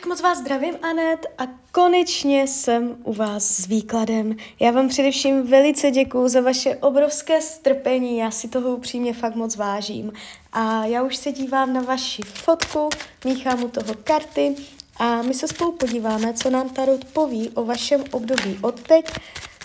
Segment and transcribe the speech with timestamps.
[0.00, 4.36] Tak moc vás zdravím, Anet, a konečně jsem u vás s výkladem.
[4.60, 9.56] Já vám především velice děkuju za vaše obrovské strpení, já si toho upřímně fakt moc
[9.56, 10.12] vážím.
[10.52, 12.88] A já už se dívám na vaši fotku,
[13.24, 14.54] míchám u toho karty
[14.96, 19.06] a my se spolu podíváme, co nám Tarot poví o vašem období od teď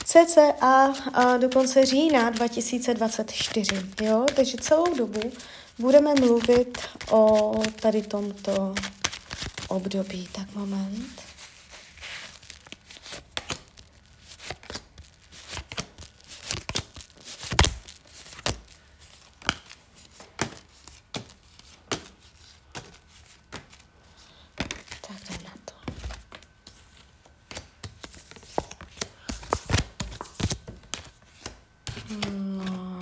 [0.06, 3.76] cca a do konce října 2024.
[4.02, 4.26] Jo?
[4.36, 5.20] Takže celou dobu
[5.80, 6.78] budeme mluvit
[7.12, 8.74] o tady tomto
[9.76, 10.28] období.
[10.32, 11.22] Tak moment.
[25.02, 25.76] Tak na to.
[32.32, 33.00] No,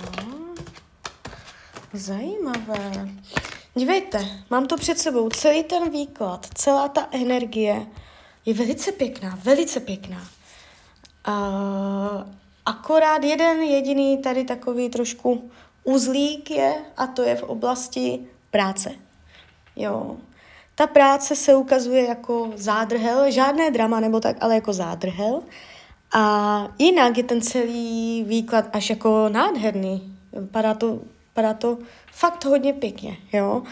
[1.92, 3.08] zajímavé.
[3.76, 7.86] Dívejte, mám to před sebou, celý ten výklad, celá ta energie
[8.46, 10.22] je velice pěkná, velice pěkná.
[11.28, 12.22] Uh,
[12.66, 15.50] akorát jeden jediný tady takový trošku
[15.84, 18.90] uzlík je a to je v oblasti práce.
[19.76, 20.16] Jo.
[20.74, 25.42] Ta práce se ukazuje jako zádrhel, žádné drama nebo tak, ale jako zádrhel.
[26.12, 30.16] A jinak je ten celý výklad až jako nádherný.
[30.50, 30.98] Padá to
[31.34, 31.78] Vypadá to
[32.14, 33.62] fakt hodně pěkně, jo.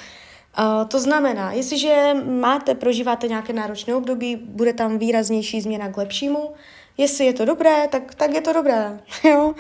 [0.59, 6.55] Uh, to znamená, jestliže máte, prožíváte nějaké náročné období, bude tam výraznější změna k lepšímu.
[6.99, 9.55] Jestli je to dobré, tak, tak je to dobré, jo.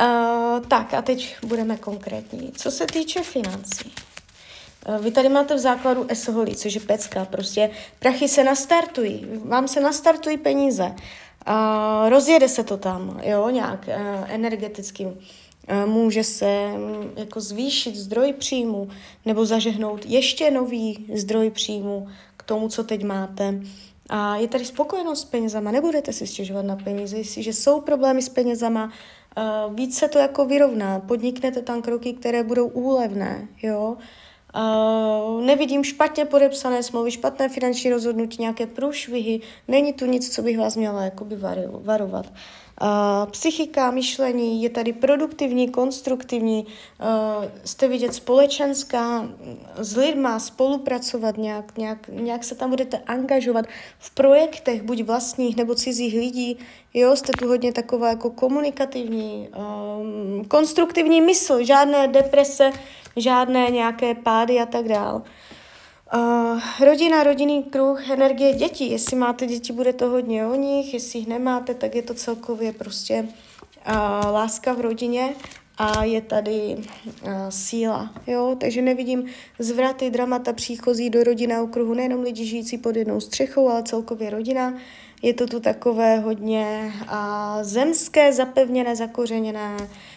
[0.00, 2.52] Uh, tak a teď budeme konkrétní.
[2.56, 3.92] Co se týče financí.
[4.88, 9.68] Uh, vy tady máte v základu esoholí, což je pecka, prostě prachy se nastartují, vám
[9.68, 15.18] se nastartují peníze, uh, rozjede se to tam, jo, nějak uh, energetickým
[15.86, 18.88] může se mm, jako zvýšit zdroj příjmu
[19.26, 23.60] nebo zažehnout ještě nový zdroj příjmu k tomu, co teď máte.
[24.08, 28.28] A je tady spokojenost s penězama, nebudete si stěžovat na peníze, jestliže jsou problémy s
[28.28, 28.92] penězama,
[29.74, 33.96] víc se to jako vyrovná, podniknete tam kroky, které budou úlevné, jo.
[34.56, 40.58] Uh, nevidím špatně podepsané smlouvy, špatné finanční rozhodnutí, nějaké průšvihy, není tu nic, co bych
[40.58, 41.36] vás měla jakoby
[41.82, 42.26] varovat.
[42.82, 49.28] Uh, psychika, myšlení je tady produktivní, konstruktivní, uh, jste vidět společenská,
[49.76, 53.64] s lidma spolupracovat nějak, nějak, nějak se tam budete angažovat
[53.98, 56.58] v projektech, buď vlastních nebo cizích lidí,
[56.94, 62.70] jo, jste tu hodně taková jako komunikativní, um, konstruktivní mysl, žádné deprese,
[63.20, 65.22] žádné nějaké pády a tak dál.
[66.14, 68.90] Uh, rodina, rodinný kruh, energie dětí.
[68.90, 72.72] Jestli máte děti, bude to hodně o nich, jestli jich nemáte, tak je to celkově
[72.72, 73.28] prostě
[73.88, 73.94] uh,
[74.32, 75.34] láska v rodině
[75.78, 79.26] a je tady uh, síla, jo, takže nevidím
[79.58, 84.74] zvraty, dramata příchozí do rodinného kruhu, nejenom lidi žijící pod jednou střechou, ale celkově rodina.
[85.22, 87.08] Je to tu takové hodně uh,
[87.62, 89.76] zemské, zapevněné, zakořeněné.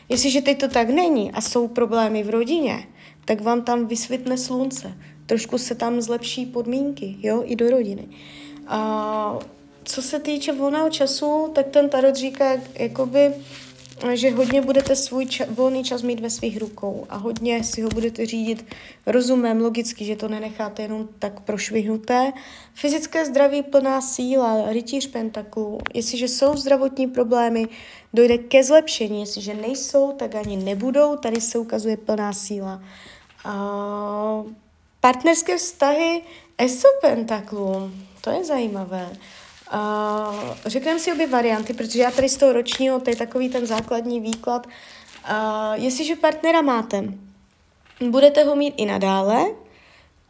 [0.10, 2.84] Jestliže teď to tak není a jsou problémy v rodině,
[3.26, 4.94] tak vám tam vysvětne slunce
[5.32, 8.08] trošku se tam zlepší podmínky, jo, i do rodiny.
[8.68, 9.40] A
[9.84, 12.46] co se týče volného času, tak ten tarot říká,
[12.76, 13.34] jakoby,
[14.14, 17.90] že hodně budete svůj ča- volný čas mít ve svých rukou a hodně si ho
[17.90, 18.66] budete řídit
[19.06, 22.32] rozumem, logicky, že to nenecháte jenom tak prošvihnuté.
[22.74, 25.78] Fyzické zdraví, plná síla, rytíř pentaklů.
[25.94, 27.68] Jestliže jsou zdravotní problémy,
[28.14, 29.20] dojde ke zlepšení.
[29.20, 31.16] Jestliže nejsou, tak ani nebudou.
[31.16, 32.84] Tady se ukazuje plná síla.
[33.46, 34.44] A
[35.02, 36.22] Partnerské vztahy
[36.58, 37.92] ESO pentaklů,
[38.22, 39.10] to je zajímavé.
[39.74, 43.66] Uh, řekneme si obě varianty, protože já tady z toho ročního, to je takový ten
[43.66, 44.68] základní výklad.
[44.68, 47.04] Uh, jestliže partnera máte,
[48.10, 49.46] budete ho mít i nadále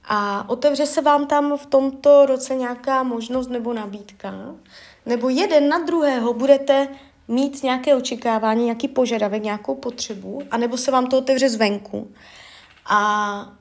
[0.05, 4.33] a otevře se vám tam v tomto roce nějaká možnost nebo nabídka,
[5.05, 6.87] nebo jeden na druhého budete
[7.27, 12.11] mít nějaké očekávání, nějaký požadavek, nějakou potřebu, anebo se vám to otevře zvenku.
[12.85, 13.60] A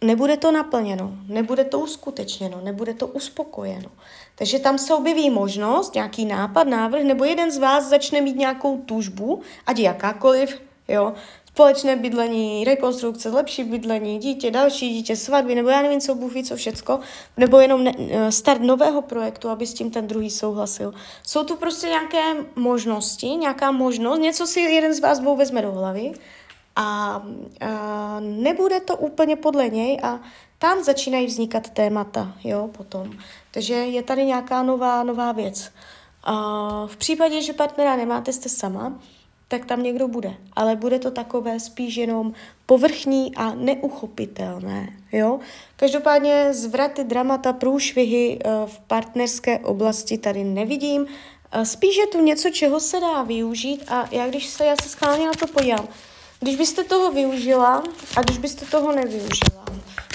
[0.00, 3.88] nebude to naplněno, nebude to uskutečněno, nebude to uspokojeno.
[4.34, 8.78] Takže tam se objeví možnost, nějaký nápad, návrh, nebo jeden z vás začne mít nějakou
[8.78, 11.12] tužbu, ať jakákoliv, jo,
[11.56, 16.44] společné bydlení, rekonstrukce, lepší bydlení, dítě, další dítě, svatby, nebo já nevím, co Bůh ví,
[16.44, 17.00] co všecko,
[17.36, 20.94] nebo jenom ne, eh, start nového projektu, aby s tím ten druhý souhlasil.
[21.26, 25.72] Jsou tu prostě nějaké možnosti, nějaká možnost, něco si jeden z vás dvou vezme do
[25.72, 26.12] hlavy
[26.76, 27.22] a, a
[28.20, 30.20] nebude to úplně podle něj a
[30.58, 33.12] tam začínají vznikat témata, jo, potom.
[33.50, 35.70] Takže je tady nějaká nová, nová věc.
[36.24, 39.00] A v případě, že partnera nemáte, jste sama,
[39.48, 40.34] tak tam někdo bude.
[40.52, 42.32] Ale bude to takové spíš jenom
[42.66, 44.88] povrchní a neuchopitelné.
[45.12, 45.40] Jo?
[45.76, 51.02] Každopádně zvraty, dramata, průšvihy uh, v partnerské oblasti tady nevidím.
[51.02, 54.88] Uh, spíš je tu něco, čeho se dá využít a já když se, já se
[54.88, 55.88] schválně na to podívám,
[56.46, 57.82] když byste toho využila
[58.16, 59.64] a když byste toho nevyužila.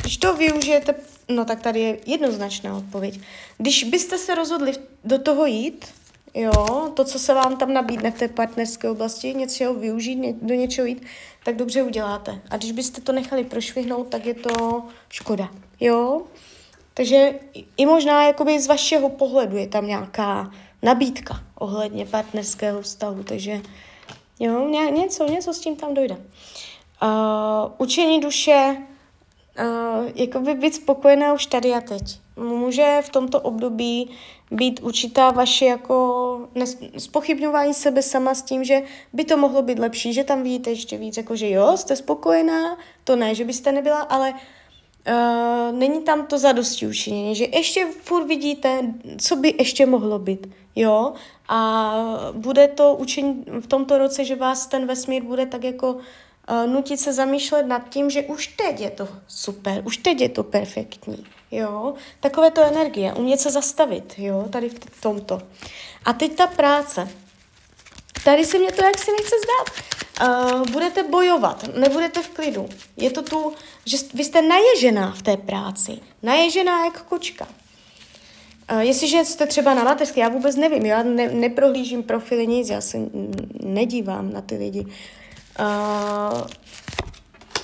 [0.02, 0.96] Když to využijete,
[1.28, 3.20] no tak tady je jednoznačná odpověď.
[3.58, 4.74] Když byste se rozhodli
[5.04, 5.86] do toho jít,
[6.34, 10.86] jo, to, co se vám tam nabídne v té partnerské oblasti, něčeho využít, do něčeho
[10.86, 11.04] jít,
[11.44, 12.42] tak dobře uděláte.
[12.50, 15.50] A když byste to nechali prošvihnout, tak je to škoda,
[15.80, 16.22] jo.
[16.94, 17.34] Takže
[17.78, 20.52] i možná jakoby z vašeho pohledu je tam nějaká
[20.82, 23.62] nabídka ohledně partnerského vztahu, takže
[24.40, 26.16] jo, ně, něco, něco s tím tam dojde.
[27.04, 28.78] Uh, učení duše,
[29.60, 32.02] uh, jakoby být spokojená už tady a teď.
[32.36, 34.10] Může v tomto období
[34.52, 36.48] být určitá vaše jako
[36.98, 38.82] spochybňování sebe sama s tím, že
[39.14, 42.78] by to mohlo být lepší, že tam vidíte ještě víc, jako že jo, jste spokojená,
[43.04, 44.38] to ne, že byste nebyla, ale uh,
[45.72, 48.82] není tam to zadosti učinění, že ještě furt vidíte,
[49.18, 51.14] co by ještě mohlo být, jo,
[51.48, 51.94] a
[52.32, 56.02] bude to učení v tomto roce, že vás ten vesmír bude tak jako uh,
[56.68, 60.44] nutit se zamýšlet nad tím, že už teď je to super, už teď je to
[60.44, 61.94] perfektní, jo.
[62.20, 65.42] Takové to energie, umět se zastavit, jo, tady v tomto.
[66.06, 67.10] A teď ta práce.
[68.24, 70.01] Tady se mě to jak si nechce zdát.
[70.22, 72.70] Uh, budete bojovat, nebudete v klidu.
[72.98, 73.54] Je to tu,
[73.86, 76.00] že vy jste naježená v té práci.
[76.24, 77.48] Naježená jak kočka.
[78.72, 82.82] Uh, jestliže jste třeba na mateřské, já vůbec nevím, já ne, neprohlížím profily nic, já
[82.82, 82.98] se
[83.64, 84.86] nedívám na ty lidi.
[85.60, 86.48] Uh,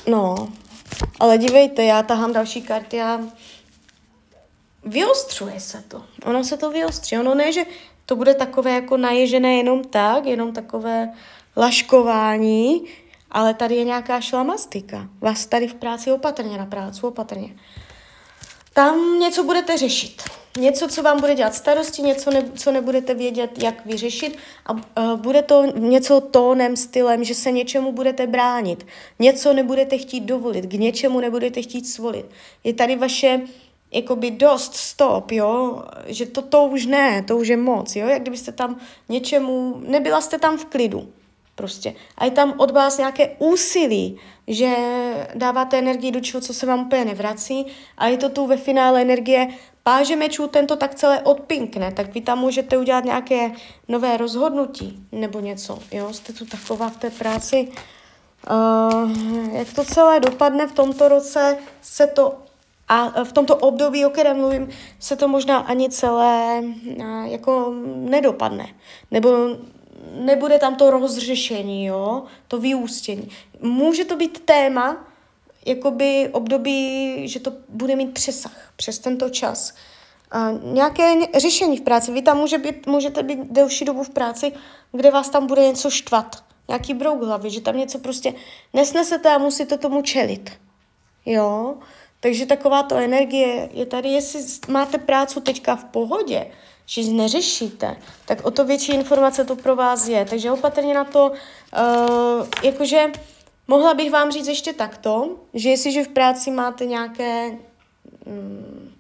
[0.08, 0.50] no,
[1.20, 3.20] ale dívejte, já tahám další karty a
[4.84, 6.04] vyostřuje se to.
[6.26, 7.18] Ono se to vyostří.
[7.18, 7.66] Ono ne, že
[8.06, 11.10] to bude takové jako naježené jenom tak, jenom takové
[11.58, 12.84] laškování,
[13.32, 15.10] ale tady je nějaká šlamastika.
[15.22, 17.56] Vás tady v práci opatrně na práci, opatrně.
[18.74, 20.22] Tam něco budete řešit.
[20.60, 24.80] Něco, co vám bude dělat starosti, něco, ne, co nebudete vědět, jak vyřešit a uh,
[25.16, 28.86] bude to něco tónem, stylem, že se něčemu budete bránit.
[29.20, 32.26] Něco nebudete chtít dovolit, k něčemu nebudete chtít svolit.
[32.64, 33.42] Je tady vaše
[33.92, 38.22] jakoby dost stop, jo, že to, to už ne, to už je moc, jo, jak
[38.22, 38.80] kdybyste tam
[39.10, 41.10] něčemu, nebyla jste tam v klidu,
[41.58, 41.94] prostě.
[42.18, 44.76] A je tam od vás nějaké úsilí, že
[45.36, 47.66] dáváte energii do čeho, co se vám úplně nevrací
[47.98, 49.48] a je to tu ve finále energie
[49.84, 53.52] páže mečů, tento tak celé odpinkne, tak vy tam můžete udělat nějaké
[53.88, 57.68] nové rozhodnutí nebo něco, jo, jste tu taková v té práci.
[58.52, 59.12] Uh,
[59.56, 62.36] jak to celé dopadne v tomto roce, se to
[62.88, 64.70] a v tomto období, o kterém mluvím,
[65.00, 66.64] se to možná ani celé
[67.26, 68.68] jako nedopadne.
[69.12, 69.30] Nebo
[70.12, 73.30] nebude tam to rozřešení, jo, to vyústění.
[73.62, 75.08] Může to být téma,
[75.66, 79.74] jakoby období, že to bude mít přesah přes tento čas.
[80.32, 82.12] A nějaké řešení v práci.
[82.12, 84.52] Vy tam může být, můžete být delší dobu v práci,
[84.92, 86.44] kde vás tam bude něco štvat.
[86.68, 88.34] Nějaký brouk hlavy, že tam něco prostě
[88.74, 90.52] nesnesete a musíte tomu čelit.
[91.26, 91.76] Jo?
[92.20, 96.52] Takže taková to energie je tady, jestli máte práci teďka v pohodě,
[96.86, 100.26] že ji neřešíte, tak o to větší informace to pro vás je.
[100.26, 103.12] Takže opatrně na to, uh, jakože
[103.68, 107.50] mohla bych vám říct ještě takto, že jestliže v práci máte nějaké
[108.26, 108.94] um,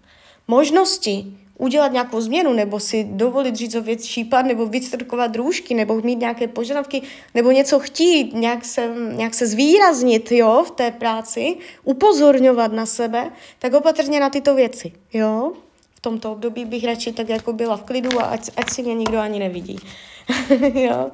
[0.47, 6.01] možnosti, udělat nějakou změnu, nebo si dovolit říct o věc šípat, nebo vystrkovat růžky, nebo
[6.01, 7.01] mít nějaké požadavky,
[7.35, 13.31] nebo něco chtít, nějak se, nějak se zvýraznit jo, v té práci, upozorňovat na sebe,
[13.59, 14.91] tak opatrně na tyto věci.
[15.13, 15.51] Jo?
[15.95, 18.93] V tomto období bych radši tak jako byla v klidu a ať, ať si mě
[18.93, 19.79] nikdo ani nevidí.
[20.73, 21.11] jo.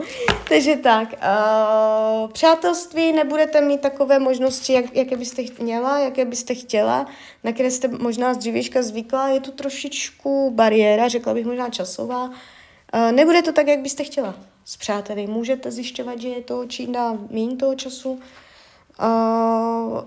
[0.50, 7.05] Takže tak, uh, přátelství nebudete mít takové možnosti, jak, jaké byste měla, jaké byste chtěla,
[7.43, 9.27] na které jste možná z dřívějška zvykla.
[9.27, 12.25] Je tu trošičku bariéra, řekla bych možná časová.
[12.25, 14.35] Uh, nebude to tak, jak byste chtěla
[14.65, 15.27] s přáteli.
[15.27, 18.12] Můžete zjišťovat, že je to čím dál méně toho času.
[18.12, 18.19] Uh,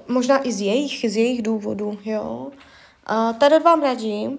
[0.09, 2.47] možná i z jejich, z jejich důvodů, jo.
[3.11, 4.39] Uh, tady vám radím,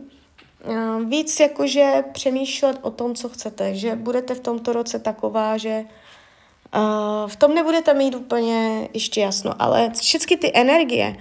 [1.05, 5.85] víc jakože přemýšlet o tom, co chcete, že budete v tomto roce taková, že
[6.75, 11.15] uh, v tom nebudete mít úplně ještě jasno, ale všechny ty energie,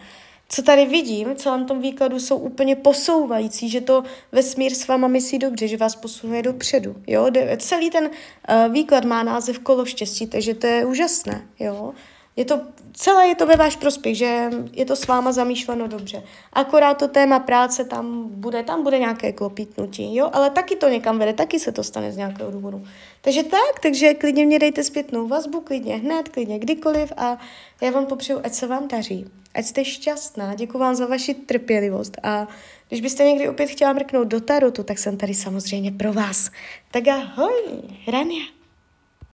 [0.48, 4.02] co tady vidím v celém tom výkladu, jsou úplně posouvající, že to
[4.32, 6.96] vesmír s váma myslí dobře, že vás posunuje dopředu.
[7.06, 7.26] Jo?
[7.58, 11.46] Celý ten uh, výklad má název kolo štěstí, takže to je úžasné.
[11.58, 11.94] Jo?
[12.36, 12.60] Je to,
[12.92, 16.22] celé je to ve váš prospěch, že je to s váma zamýšleno dobře.
[16.52, 21.18] Akorát to téma práce tam bude, tam bude nějaké klopítnutí, jo, ale taky to někam
[21.18, 22.84] vede, taky se to stane z nějakého důvodu.
[23.20, 27.38] Takže tak, takže klidně mě dejte zpětnou vazbu, klidně hned, klidně kdykoliv a
[27.80, 32.16] já vám popřeju, ať se vám daří, ať jste šťastná, děkuji vám za vaši trpělivost
[32.22, 32.48] a
[32.88, 36.50] když byste někdy opět chtěla mrknout do tarotu, tak jsem tady samozřejmě pro vás.
[36.90, 37.62] Tak ahoj,
[38.08, 38.55] Rania.